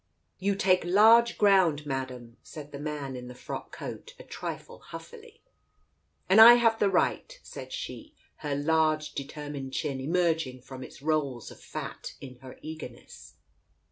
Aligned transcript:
"You 0.39 0.55
take 0.55 0.83
large 0.83 1.37
ground, 1.37 1.85
Madam," 1.85 2.37
said 2.41 2.71
the 2.71 2.79
man 2.79 3.15
in 3.15 3.27
the 3.27 3.35
frock 3.35 3.71
coat, 3.71 4.15
a 4.17 4.23
trifle 4.23 4.79
huffily. 4.79 5.43
"And 6.27 6.41
I 6.41 6.55
have 6.55 6.79
the 6.79 6.89
right;" 6.89 7.39
said 7.43 7.71
she, 7.71 8.15
her 8.37 8.55
large 8.55 9.13
determined 9.13 9.73
chin 9.73 9.99
emerging 10.01 10.61
from 10.63 10.83
its 10.83 11.03
rolls 11.03 11.51
of 11.51 11.59
fat 11.61 12.15
in 12.19 12.39
her 12.39 12.57
eagerness. 12.63 13.35